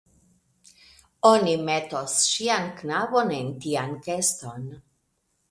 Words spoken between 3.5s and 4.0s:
tian